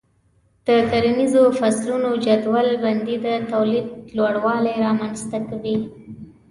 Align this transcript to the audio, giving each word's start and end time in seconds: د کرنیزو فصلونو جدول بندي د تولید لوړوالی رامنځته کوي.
د 0.67 0.69
کرنیزو 0.89 1.43
فصلونو 1.59 2.09
جدول 2.25 2.67
بندي 2.83 3.15
د 3.25 3.27
تولید 3.51 3.85
لوړوالی 4.17 4.73
رامنځته 4.85 5.37
کوي. 5.49 5.77